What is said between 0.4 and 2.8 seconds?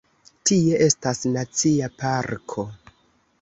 Tie estas nacia parko.